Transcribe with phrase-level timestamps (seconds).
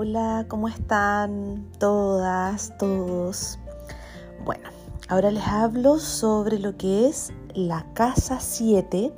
[0.00, 3.58] Hola, ¿cómo están todas, todos?
[4.44, 4.68] Bueno,
[5.08, 9.12] ahora les hablo sobre lo que es la casa 7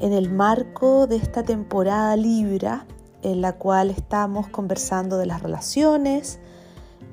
[0.00, 2.86] en el marco de esta temporada Libra
[3.22, 6.40] en la cual estamos conversando de las relaciones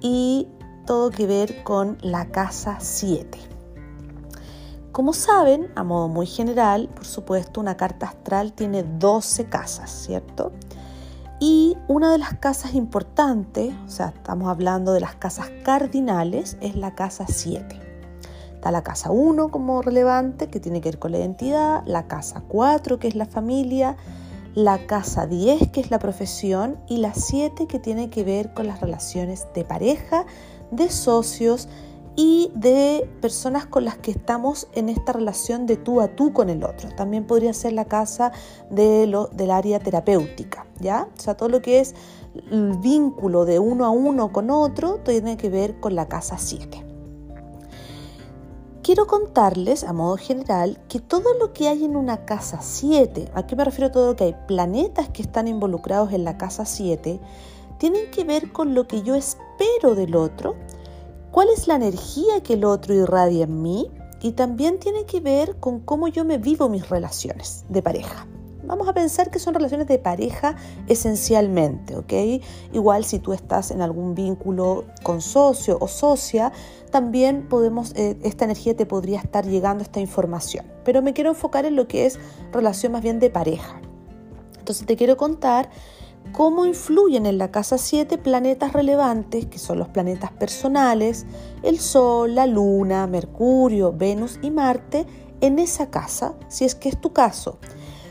[0.01, 0.47] y
[0.87, 3.37] todo que ver con la casa 7.
[4.91, 10.51] Como saben, a modo muy general, por supuesto, una carta astral tiene 12 casas, ¿cierto?
[11.39, 16.75] Y una de las casas importantes, o sea, estamos hablando de las casas cardinales, es
[16.75, 17.79] la casa 7.
[18.55, 22.43] Está la casa 1 como relevante, que tiene que ver con la identidad, la casa
[22.47, 23.97] 4, que es la familia,
[24.55, 28.67] la casa 10, que es la profesión, y la 7, que tiene que ver con
[28.67, 30.25] las relaciones de pareja,
[30.71, 31.67] de socios
[32.15, 36.49] y de personas con las que estamos en esta relación de tú a tú con
[36.49, 36.89] el otro.
[36.95, 38.31] También podría ser la casa
[38.69, 41.07] de lo, del área terapéutica, ¿ya?
[41.17, 41.95] O sea, todo lo que es
[42.51, 46.85] el vínculo de uno a uno con otro tiene que ver con la casa 7.
[48.83, 53.47] Quiero contarles a modo general que todo lo que hay en una casa 7, ¿a
[53.47, 54.35] qué me refiero todo lo que hay?
[54.45, 57.19] Planetas que están involucrados en la casa 7,
[57.77, 60.55] tienen que ver con lo que yo espero del otro
[61.33, 63.89] cuál es la energía que el otro irradia en mí
[64.21, 68.27] y también tiene que ver con cómo yo me vivo mis relaciones de pareja.
[68.63, 70.55] Vamos a pensar que son relaciones de pareja
[70.87, 72.13] esencialmente, ¿ok?
[72.71, 76.53] Igual si tú estás en algún vínculo con socio o socia,
[76.91, 80.67] también podemos, eh, esta energía te podría estar llegando esta información.
[80.85, 82.19] Pero me quiero enfocar en lo que es
[82.53, 83.81] relación más bien de pareja.
[84.59, 85.71] Entonces te quiero contar
[86.31, 91.25] cómo influyen en la casa 7 planetas relevantes, que son los planetas personales,
[91.61, 95.05] el Sol, la Luna, Mercurio, Venus y Marte,
[95.41, 97.59] en esa casa, si es que es tu caso.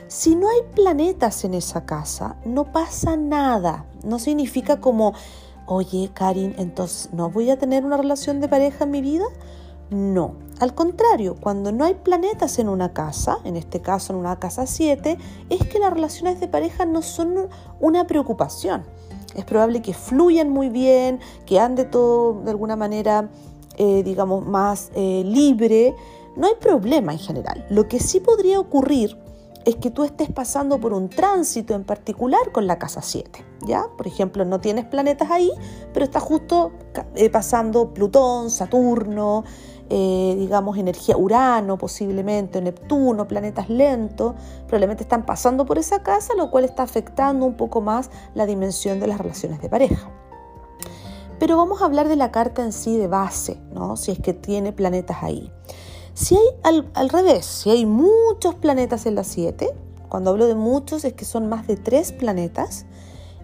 [0.07, 3.87] Si no hay planetas en esa casa, no pasa nada.
[4.05, 5.15] No significa como,
[5.67, 9.25] oye, Karin, entonces no voy a tener una relación de pareja en mi vida.
[9.93, 14.39] No, al contrario, cuando no hay planetas en una casa, en este caso en una
[14.39, 15.19] casa 7,
[15.51, 17.49] es que las relaciones de pareja no son
[17.79, 18.85] una preocupación.
[19.35, 23.29] Es probable que fluyan muy bien, que ande todo de alguna manera,
[23.77, 25.95] eh, digamos, más eh, libre.
[26.37, 27.67] No hay problema en general.
[27.69, 29.19] Lo que sí podría ocurrir
[29.65, 33.45] es que tú estés pasando por un tránsito en particular con la casa 7.
[33.67, 33.87] ¿ya?
[33.97, 35.51] Por ejemplo, no tienes planetas ahí,
[35.93, 36.73] pero está justo
[37.15, 39.45] eh, pasando Plutón, Saturno,
[39.95, 44.33] eh, digamos, energía Urano posiblemente, Neptuno, planetas lentos,
[44.67, 49.01] probablemente están pasando por esa casa, lo cual está afectando un poco más la dimensión
[49.01, 50.11] de las relaciones de pareja.
[51.39, 53.99] Pero vamos a hablar de la carta en sí de base, ¿no?
[53.99, 55.53] si es que tiene planetas ahí.
[56.15, 59.75] Si hay al, revés, si hay muchos planetas en la 7,
[60.09, 62.87] cuando hablo de muchos es que son más de tres planetas,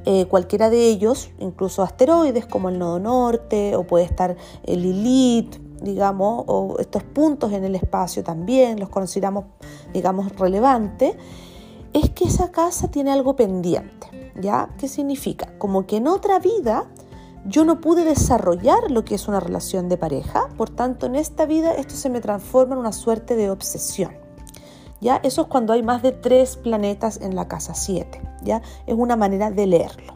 [0.06, 5.67] eh, cualquiera de ellos, incluso asteroides como el nodo norte, o puede estar el Lilith,
[5.82, 9.44] digamos, o estos puntos en el espacio también, los consideramos,
[9.92, 11.16] digamos, relevantes,
[11.92, 14.70] es que esa casa tiene algo pendiente, ¿ya?
[14.78, 15.56] ¿Qué significa?
[15.58, 16.86] Como que en otra vida
[17.44, 21.46] yo no pude desarrollar lo que es una relación de pareja, por tanto en esta
[21.46, 24.12] vida esto se me transforma en una suerte de obsesión.
[25.00, 25.20] ¿Ya?
[25.22, 28.62] Eso es cuando hay más de tres planetas en la casa 7, ¿ya?
[28.84, 30.14] Es una manera de leerlo.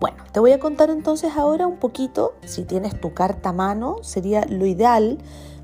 [0.00, 3.98] Bueno, te voy a contar entonces ahora un poquito, si tienes tu carta a mano,
[4.00, 5.18] sería lo ideal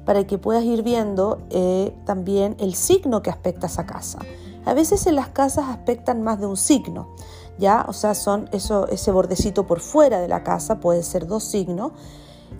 [0.04, 4.18] para que puedas ir viendo eh, también el signo que aspecta esa casa.
[4.66, 7.14] A veces en las casas aspectan más de un signo,
[7.58, 7.86] ¿ya?
[7.88, 11.92] O sea, son eso, ese bordecito por fuera de la casa, puede ser dos signos,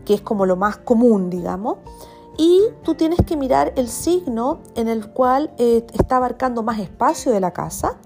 [0.06, 1.76] que es como lo más común, digamos.
[2.38, 7.32] Y tú tienes que mirar el signo en el cual eh, está abarcando más espacio
[7.32, 7.98] de la casa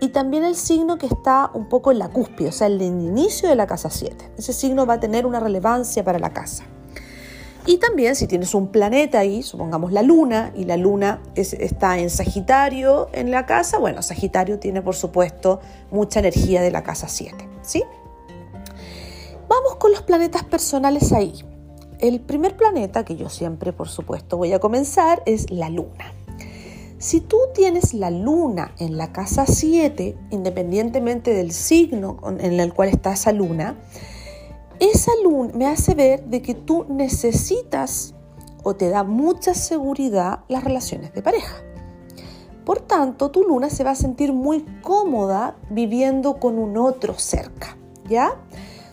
[0.00, 3.48] y también el signo que está un poco en la cúspide, o sea, el inicio
[3.48, 4.32] de la casa 7.
[4.38, 6.64] Ese signo va a tener una relevancia para la casa.
[7.66, 12.08] Y también si tienes un planeta ahí, supongamos la luna, y la luna está en
[12.08, 15.60] Sagitario en la casa, bueno, Sagitario tiene por supuesto
[15.90, 17.82] mucha energía de la casa 7, ¿sí?
[19.48, 21.44] Vamos con los planetas personales ahí.
[21.98, 26.14] El primer planeta que yo siempre por supuesto voy a comenzar es la luna.
[26.98, 32.88] Si tú tienes la luna en la casa 7, independientemente del signo en el cual
[32.88, 33.76] está esa luna,
[34.80, 38.14] esa luna me hace ver de que tú necesitas
[38.64, 41.56] o te da mucha seguridad las relaciones de pareja.
[42.64, 47.78] Por tanto, tu luna se va a sentir muy cómoda viviendo con un otro cerca,
[48.08, 48.42] ¿ya?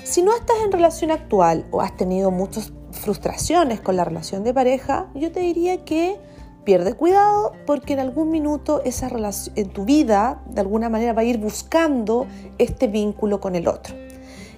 [0.04, 4.54] Si no estás en relación actual o has tenido muchas frustraciones con la relación de
[4.54, 6.20] pareja, yo te diría que
[6.66, 11.22] pierde cuidado porque en algún minuto esa relación en tu vida de alguna manera va
[11.22, 12.28] a ir buscando
[12.58, 13.96] este vínculo con el otro.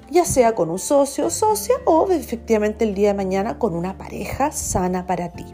[0.10, 3.98] ya sea con un socio o socia o efectivamente el día de mañana con una
[3.98, 5.46] pareja sana para ti.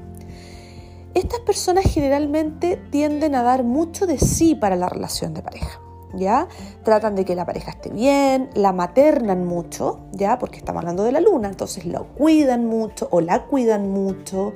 [1.16, 5.80] Estas personas generalmente tienden a dar mucho de sí para la relación de pareja.
[6.16, 6.48] ¿Ya?
[6.84, 10.38] Tratan de que la pareja esté bien, la maternan mucho, ¿ya?
[10.38, 14.54] Porque estamos hablando de la luna, entonces lo cuidan mucho o la cuidan mucho,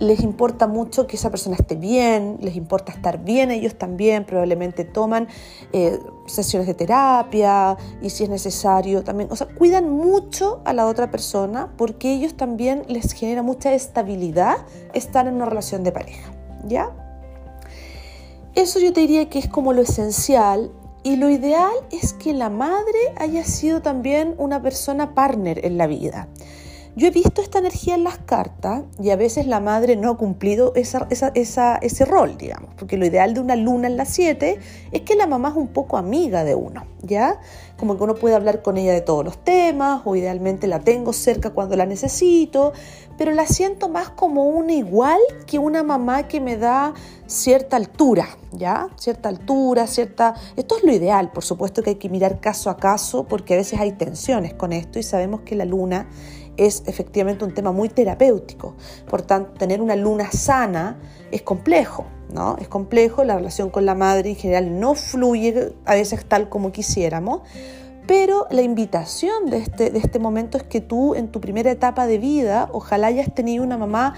[0.00, 4.84] les importa mucho que esa persona esté bien, les importa estar bien ellos también, probablemente
[4.84, 5.28] toman
[5.72, 10.86] eh, sesiones de terapia y si es necesario también, o sea, cuidan mucho a la
[10.86, 14.56] otra persona porque ellos también les genera mucha estabilidad
[14.94, 16.30] estar en una relación de pareja,
[16.66, 16.90] ¿ya?
[18.54, 20.72] Eso yo te diría que es como lo esencial
[21.02, 25.86] y lo ideal es que la madre haya sido también una persona partner en la
[25.86, 26.28] vida.
[26.98, 30.16] Yo he visto esta energía en las cartas y a veces la madre no ha
[30.16, 34.58] cumplido ese rol, digamos, porque lo ideal de una luna en las 7
[34.90, 37.38] es que la mamá es un poco amiga de uno, ¿ya?
[37.78, 41.12] Como que uno puede hablar con ella de todos los temas o idealmente la tengo
[41.12, 42.72] cerca cuando la necesito,
[43.16, 46.94] pero la siento más como una igual que una mamá que me da
[47.28, 48.88] cierta altura, ¿ya?
[48.96, 50.34] Cierta altura, cierta...
[50.56, 53.56] Esto es lo ideal, por supuesto que hay que mirar caso a caso porque a
[53.56, 56.08] veces hay tensiones con esto y sabemos que la luna
[56.58, 58.74] es efectivamente un tema muy terapéutico.
[59.08, 61.00] Por tanto, tener una luna sana
[61.30, 62.56] es complejo, ¿no?
[62.60, 66.72] Es complejo, la relación con la madre en general no fluye a veces tal como
[66.72, 67.42] quisiéramos,
[68.06, 72.06] pero la invitación de este, de este momento es que tú en tu primera etapa
[72.06, 74.14] de vida ojalá hayas tenido una mamá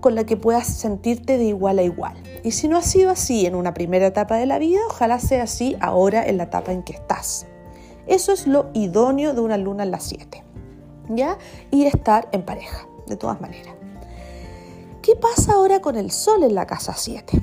[0.00, 2.14] con la que puedas sentirte de igual a igual.
[2.42, 5.44] Y si no ha sido así en una primera etapa de la vida, ojalá sea
[5.44, 7.46] así ahora en la etapa en que estás.
[8.06, 10.44] Eso es lo idóneo de una luna en las 7.
[11.70, 13.74] Y estar en pareja, de todas maneras.
[15.02, 17.38] ¿Qué pasa ahora con el sol en la casa 7?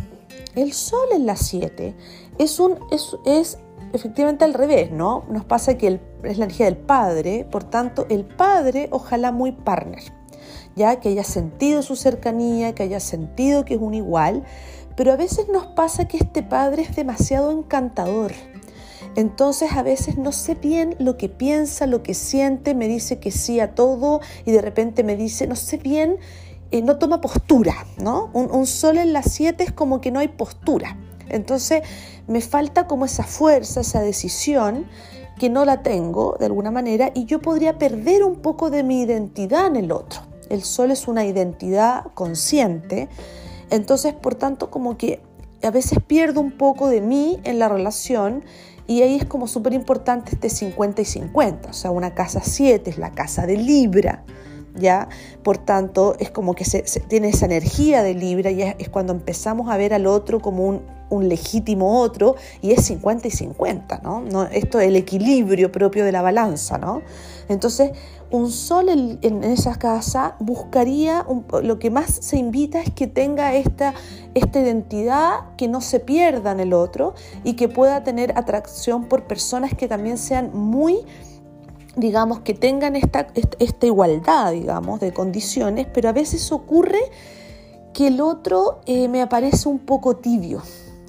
[0.56, 1.96] El sol en la 7
[2.38, 2.80] es, un,
[3.26, 3.60] es,
[3.94, 5.26] efectivamente al revés, ¿no?
[5.30, 5.88] Nos pasa que
[6.24, 10.02] es la energía del padre, por tanto, el padre ojalá muy partner,
[10.76, 14.44] ya que haya sentido su cercanía, que haya sentido que es un igual,
[14.96, 18.34] pero a veces nos pasa que este padre es demasiado encantador,
[19.16, 23.32] entonces a veces no sé bien lo que piensa, lo que siente, me dice que
[23.32, 26.18] sí a todo y de repente me dice, no sé bien,
[26.72, 28.30] eh, no toma postura, ¿no?
[28.34, 30.98] Un, sol en las siete es como que no hay postura.
[31.28, 31.84] Entonces
[32.28, 34.86] me falta como esa fuerza, esa decisión
[35.38, 39.02] que no la tengo de alguna manera y yo podría perder un poco de mi
[39.02, 40.22] identidad en el otro.
[40.50, 43.10] El sol es una identidad consciente,
[43.70, 45.22] entonces por tanto como que
[45.64, 48.44] a veces pierdo un poco de mí en la relación
[48.92, 52.90] y ahí es como súper importante este 50 y 50, o sea, una casa 7
[52.90, 54.26] es la casa de Libra,
[54.76, 55.08] ¿ya?
[55.44, 59.70] Por tanto, es como que se, tiene esa energía de Libra y es, cuando empezamos
[59.70, 64.22] a ver al otro como un, un, legítimo otro y es 50 y 50, ¿no?
[64.22, 64.44] ¿no?
[64.44, 67.02] Esto es el equilibrio propio de la balanza, ¿no?
[67.50, 67.92] Entonces,
[68.32, 71.26] un sol en, esa casa buscaría,
[71.64, 73.94] lo que más se invita es que tenga esta,
[74.34, 79.26] esta identidad, que no se pierda en el otro y que pueda tener atracción por
[79.26, 81.00] personas que también sean muy
[81.96, 83.28] digamos, que tengan esta,
[83.60, 87.02] esta igualdad, digamos, de condiciones, pero a veces ocurre
[87.94, 90.62] que el otro eh, me aparece un poco tibio,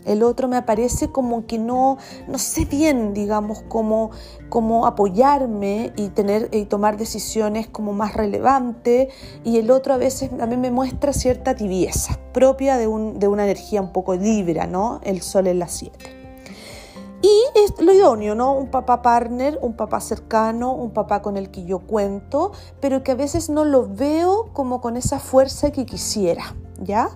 [0.04, 4.10] el otro me aparece como que no, no sé bien, digamos, cómo,
[4.48, 9.08] cómo apoyarme y, tener, y tomar decisiones como más relevantes.
[9.44, 13.44] Y el otro a veces mí me muestra cierta tibieza propia de, un, de una
[13.44, 15.00] energía un poco libra, ¿no?
[15.03, 16.22] El sol en las 7.
[17.22, 18.53] Y es lo idóneo, ¿no?
[18.53, 22.50] Un papá partner, un papá cercano, un papá con el que yo cuento,
[22.81, 27.10] pero que a veces no lo veo como con esa fuerza que quisiera, ¿ya?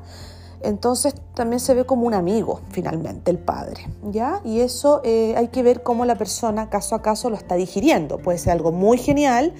[0.63, 4.41] Entonces también se ve como un amigo finalmente el padre, ¿ya?
[4.45, 8.19] Y eso eh, hay que ver cómo la persona caso a caso lo está digiriendo.
[8.19, 9.53] Puede ser algo muy genial,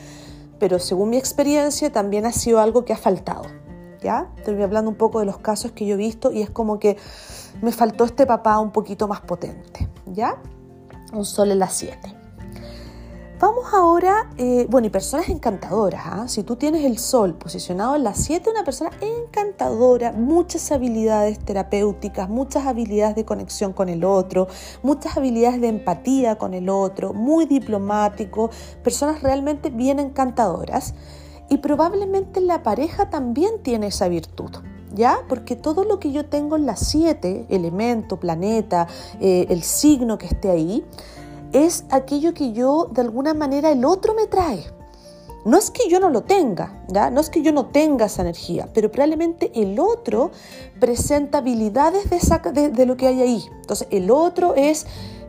[0.59, 3.45] pero según mi experiencia también ha sido algo que ha faltado,
[4.03, 4.31] ¿ya?
[4.39, 6.97] Estoy hablando un poco de los casos que yo he visto y es como que
[7.63, 10.41] me faltó este papá un poquito más potente, ¿ya?
[11.13, 12.16] Un sol en las 7.
[13.39, 16.03] Vamos ahora, eh, bueno, y personas encantadoras.
[16.07, 16.27] ¿ah?
[16.27, 22.31] Si tú tienes el sol posicionado en la 7, una persona encantadora, muchas habilidades terapéuticas,
[22.31, 24.49] muchas habilidades de conexión con el otro,
[24.83, 28.49] muchas habilidades de empatía con el otro, muy diplomático,
[28.83, 30.95] personas realmente bien encantadoras.
[31.51, 34.51] Y probablemente la pareja también tiene esa virtud.
[34.95, 35.19] ¿Ya?
[35.29, 38.87] Porque todo lo que yo tengo en la 7, elemento, planeta,
[39.21, 40.87] eh, el signo que esté ahí,
[41.65, 44.65] es aquello que yo de alguna manera el otro me trae.
[45.47, 46.83] No es que yo no lo tenga,
[47.13, 50.33] no es que yo no tenga esa energía, pero probablemente el otro
[50.81, 53.45] presenta habilidades de, lo que hay ahí.
[53.61, 54.87] Entonces el otro es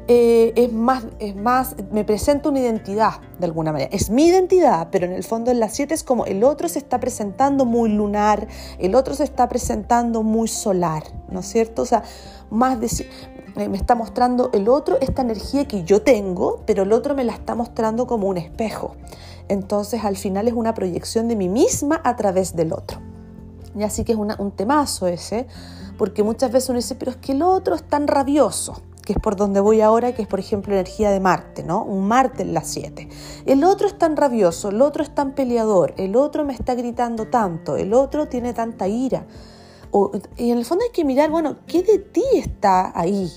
[0.09, 3.89] eh, es, más, es más, me presenta una identidad de alguna manera.
[3.93, 6.79] Es mi identidad, pero en el fondo en la 7 es como el otro se
[6.79, 8.47] está presentando muy lunar,
[8.79, 11.81] el otro se está presentando muy solar, ¿no es cierto?
[11.81, 12.03] O sea,
[12.49, 12.87] más de,
[13.57, 17.33] me está mostrando el otro esta energía que yo tengo, pero el otro me la
[17.33, 18.95] está mostrando como un espejo.
[19.47, 22.99] Entonces al final es una proyección de mí misma a través del otro.
[23.75, 25.47] Y así que es un temazo ese,
[25.97, 29.19] porque muchas veces uno dice, pero es que el otro es tan rabioso que es
[29.19, 31.81] por donde voy ahora, que es por ejemplo energía de Marte, ¿no?
[31.81, 33.07] Un Marte en las 7.
[33.45, 37.27] El otro es tan rabioso, el otro es tan peleador, el otro me está gritando
[37.27, 39.25] tanto, el otro tiene tanta ira.
[40.35, 43.31] y en el fondo hay que mirar, bueno, ¿qué de ti está ahí?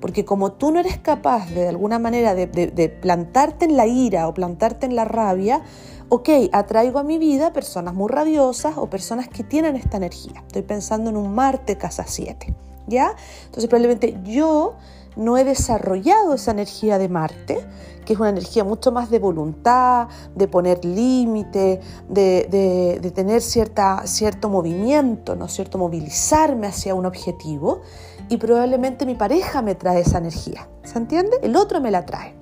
[0.00, 4.34] Porque como tú no eres capaz de, alguna manera de, plantarte en la ira o
[4.34, 5.62] plantarte en la rabia,
[6.08, 10.42] ok, atraigo a mi vida personas muy rabiosas o personas que tienen esta energía.
[10.46, 12.54] Estoy pensando en un Marte casa 7.
[12.90, 13.14] ¿ya?
[13.46, 14.74] Entonces probablemente yo
[15.16, 17.58] no he desarrollado esa energía de Marte,
[18.04, 24.48] que es una energía mucho más de voluntad, de poner límite, de, tener cierta, cierto
[24.48, 25.78] movimiento, ¿no cierto?
[25.78, 27.82] Movilizarme hacia un objetivo
[28.30, 31.36] y probablemente mi pareja me trae esa energía, ¿se entiende?
[31.42, 32.40] El otro me la trae.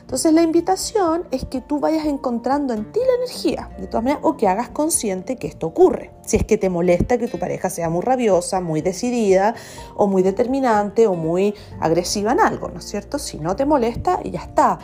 [0.00, 4.24] Entonces la invitación es que tú vayas encontrando en ti la energía, de todas maneras,
[4.24, 6.10] o que hagas consciente que esto ocurre.
[6.24, 9.54] Si es que te molesta que tu pareja sea muy rabiosa, muy decidida,
[9.96, 13.18] o muy determinante, o muy agresiva en algo, ¿no es cierto?
[13.18, 14.78] Si no te molesta, ya está.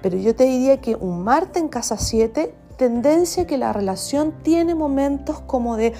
[0.00, 4.76] Pero yo te diría que un Marte en casa 7, tendencia que la relación tiene
[4.76, 5.92] momentos como de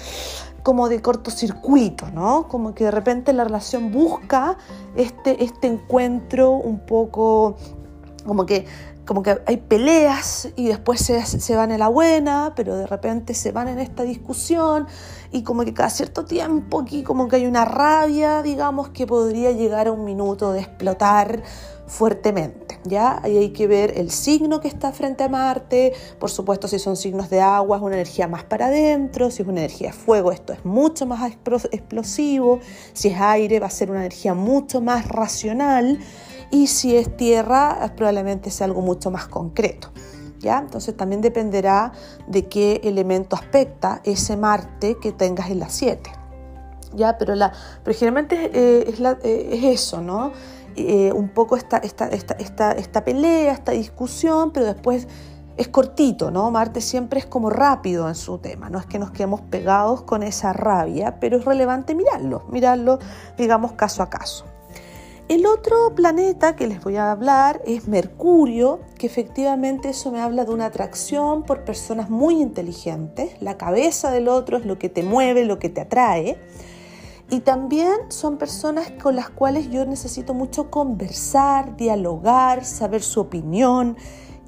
[0.63, 2.47] como de cortocircuito, ¿no?
[2.47, 4.57] Como que de repente la relación busca
[4.95, 7.55] este, este encuentro un poco
[8.25, 8.65] como que,
[9.05, 13.33] como que hay peleas y después se, se, van en la buena, pero de repente
[13.33, 14.87] se van en esta discusión
[15.31, 19.51] y como que cada cierto tiempo aquí como que hay una rabia, digamos, que podría
[19.51, 21.41] llegar a un minuto de explotar
[21.89, 23.19] fuertemente, ¿ya?
[23.23, 26.95] Ahí hay que ver el signo que está frente a Marte, por supuesto si son
[26.95, 30.31] signos de agua es una energía más para adentro, si es una energía de fuego
[30.31, 31.31] esto es mucho más
[31.71, 32.59] explosivo,
[32.93, 35.99] si es aire va a ser una energía mucho más racional,
[36.51, 39.91] y si es tierra probablemente sea algo mucho más concreto.
[40.39, 40.57] ¿Ya?
[40.57, 41.91] Entonces también dependerá
[42.27, 46.18] de qué elemento aspecta ese Marte que tengas en la 7.
[46.93, 47.17] ¿Ya?
[47.17, 47.51] Pero, la,
[47.83, 50.31] pero generalmente eh, es, eh, es, eso, ¿no?
[50.75, 55.07] Eh, un poco esta, esta, esta, esta, esta pelea, esta discusión, pero después
[55.57, 56.49] es cortito, ¿no?
[56.51, 60.23] Marte siempre es como rápido en su tema, no es que nos quedemos pegados con
[60.23, 62.97] esa rabia, pero es relevante mirarlo, mirarlo,
[63.37, 64.45] digamos, caso a caso.
[65.29, 70.43] El otro planeta que les voy a hablar es Mercurio, que efectivamente eso me habla
[70.43, 73.39] de una atracción por personas muy inteligentes.
[73.39, 76.39] La cabeza del otro es lo que te mueve, lo que te atrae.
[77.31, 83.97] Y también son personas con las cuales yo necesito mucho conversar, dialogar, saber su opinión,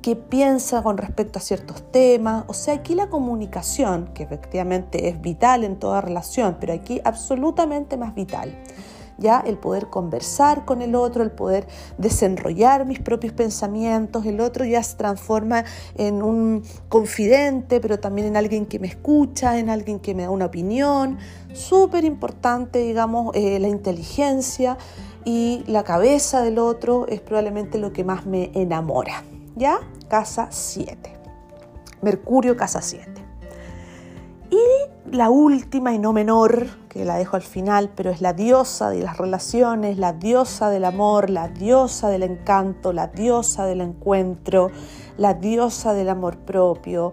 [0.01, 2.43] qué piensa con respecto a ciertos temas.
[2.47, 7.97] O sea, aquí la comunicación, que efectivamente es vital en toda relación, pero aquí absolutamente
[7.97, 8.57] más vital
[9.21, 14.65] ya el poder conversar con el otro, el poder desenrollar mis propios pensamientos, el otro
[14.65, 15.63] ya se transforma
[15.95, 20.29] en un confidente, pero también en alguien que me escucha, en alguien que me da
[20.29, 21.17] una opinión.
[21.53, 24.77] Súper importante, digamos, eh, la inteligencia
[25.23, 29.23] y la cabeza del otro es probablemente lo que más me enamora.
[29.55, 29.79] ¿Ya?
[30.09, 31.17] Casa 7.
[32.01, 33.20] Mercurio, casa 7.
[35.12, 39.01] La última y no menor, que la dejo al final, pero es la diosa de
[39.01, 44.72] las relaciones, la diosa del amor, la diosa del encanto, la diosa del encuentro,
[45.18, 47.12] la diosa del amor propio,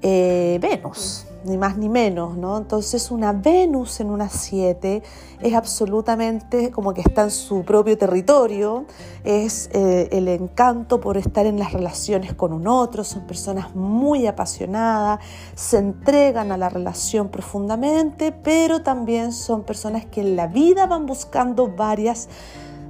[0.00, 2.56] eh, Venus ni más ni menos, ¿no?
[2.56, 5.02] Entonces una Venus en una 7
[5.40, 8.86] es absolutamente como que está en su propio territorio,
[9.24, 14.26] es eh, el encanto por estar en las relaciones con un otro, son personas muy
[14.26, 15.20] apasionadas,
[15.54, 21.06] se entregan a la relación profundamente, pero también son personas que en la vida van
[21.06, 22.28] buscando varias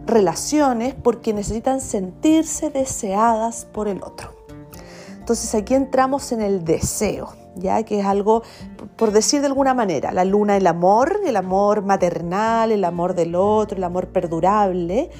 [0.07, 4.31] relaciones porque necesitan sentirse deseadas por el otro.
[5.19, 8.43] Entonces aquí entramos en el deseo ya que es algo,
[8.97, 13.35] por decir de alguna manera, la luna, el amor, el amor maternal, el amor del
[13.35, 15.11] otro, el amor perdurable,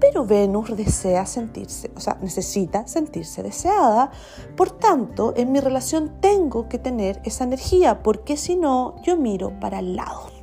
[0.00, 4.10] pero Venus desea sentirse, o sea, necesita sentirse deseada.
[4.56, 9.58] Por tanto, en mi relación tengo que tener esa energía, porque si no, yo miro
[9.60, 10.33] para el lado.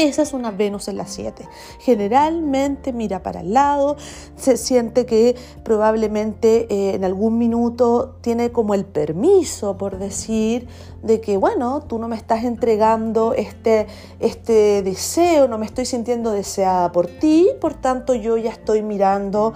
[0.00, 1.46] Esa es una Venus en la 7.
[1.78, 3.98] Generalmente mira para el lado,
[4.34, 10.68] se siente que probablemente eh, en algún minuto tiene como el permiso, por decir,
[11.02, 13.88] de que, bueno, tú no me estás entregando este,
[14.20, 19.52] este deseo, no me estoy sintiendo deseada por ti, por tanto yo ya estoy mirando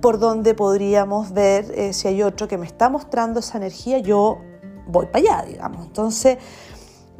[0.00, 4.38] por donde podríamos ver eh, si hay otro que me está mostrando esa energía, yo
[4.86, 5.84] voy para allá, digamos.
[5.86, 6.38] Entonces,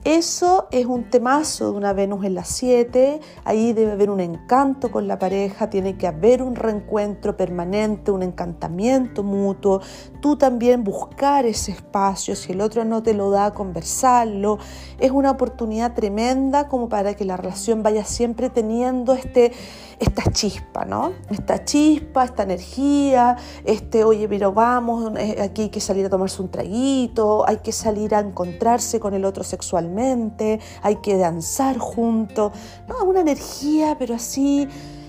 [0.04, 4.90] eso es un temazo de una Venus en las 7, ahí debe haber un encanto
[4.90, 9.80] con la pareja, tiene que haber un reencuentro permanente, un encantamiento mutuo,
[10.20, 14.58] tú también buscar ese espacio, si el otro no te lo da, conversarlo,
[14.99, 19.52] es una oportunidad tremenda como para que la relación vaya siempre teniendo este
[19.99, 21.13] esta chispa, ¿no?
[21.31, 26.43] Esta chispa, esta energía, este, oye, pero vamos, eh, aquí hay que salir a tomarse
[26.43, 32.53] un traguito, hay que salir a encontrarse con el otro sexualmente, hay que danzar juntos.
[33.05, 34.69] Una energía, pero así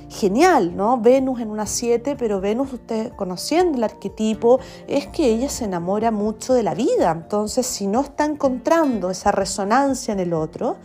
[0.10, 1.00] genial, ¿no?
[1.00, 6.12] Venus en una 7, pero Venus, usted conociendo el arquetipo, es que ella se enamora
[6.12, 7.12] mucho de la vida.
[7.12, 10.78] Entonces, si no está encontrando esa resonancia en el otro,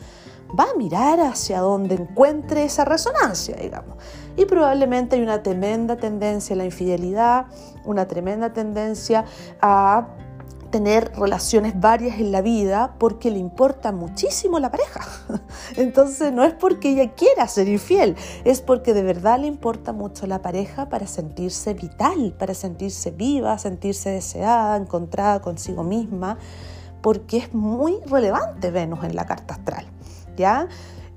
[0.59, 3.97] va a mirar hacia donde encuentre esa resonancia, digamos.
[4.37, 7.47] Y probablemente hay una tremenda tendencia a la infidelidad,
[7.85, 9.25] una tremenda tendencia
[9.61, 10.09] a
[10.71, 15.00] tener relaciones varias en la vida porque le importa muchísimo la pareja.
[15.76, 20.26] Entonces no es porque ella quiera ser infiel, es porque de verdad le importa mucho
[20.26, 26.38] la pareja para sentirse vital, para sentirse viva, sentirse deseada, encontrada consigo misma,
[27.02, 29.87] porque es muy relevante Venus en la carta astral.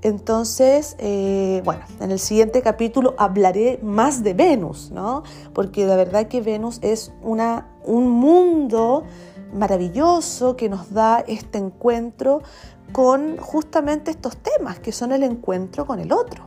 [0.02, 5.22] Entonces, eh, bueno, en el siguiente capítulo hablaré más de Venus, ¿no?
[5.54, 9.04] Porque la verdad que Venus es una, un mundo
[9.54, 12.42] maravilloso que nos da este encuentro
[12.92, 16.44] con justamente estos temas, que son el encuentro con el otro.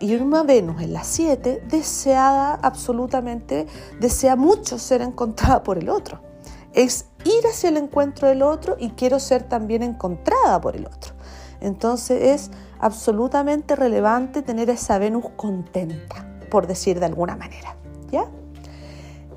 [0.00, 3.66] Y una Venus en la 7, deseada absolutamente,
[4.00, 6.20] desea mucho ser encontrada por el otro.
[6.72, 11.17] Es ir hacia el encuentro del otro y quiero ser también encontrada por el otro.
[11.60, 17.76] Entonces es absolutamente relevante tener esa Venus contenta, por decir de alguna manera.
[18.10, 18.26] ¿Ya?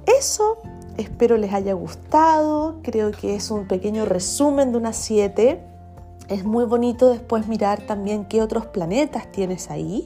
[0.05, 0.57] Eso
[0.97, 2.79] espero les haya gustado.
[2.83, 5.63] Creo que es un pequeño resumen de una 7.
[6.27, 10.05] Es muy bonito después mirar también qué otros planetas tienes ahí.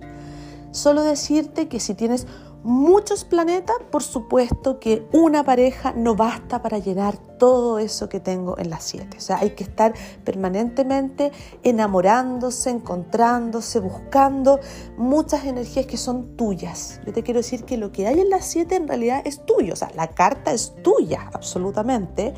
[0.72, 2.28] Solo decirte que si tienes
[2.66, 8.58] muchos planetas, por supuesto que una pareja no basta para llenar todo eso que tengo
[8.58, 9.18] en las siete.
[9.18, 14.60] O sea, hay que estar permanentemente enamorándose, encontrándose, buscando
[14.98, 17.00] muchas energías que son tuyas.
[17.06, 19.74] Yo te quiero decir que lo que hay en las siete en realidad es tuyo.
[19.74, 22.34] O sea, la carta es tuya, absolutamente.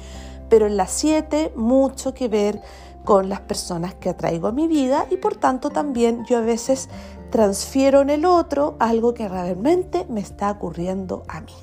[0.49, 2.61] Pero en las siete mucho que ver
[3.05, 6.89] con las personas que atraigo a mi vida y por tanto también yo a veces
[7.29, 11.53] transfiero en el otro algo que realmente me está ocurriendo a mí.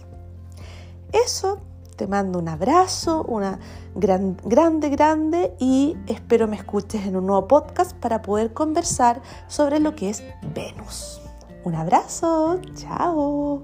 [1.12, 1.60] Eso,
[1.96, 3.60] te mando un abrazo, una
[3.94, 9.78] gran, grande, grande y espero me escuches en un nuevo podcast para poder conversar sobre
[9.78, 10.24] lo que es
[10.54, 11.20] Venus.
[11.64, 13.62] Un abrazo, chao.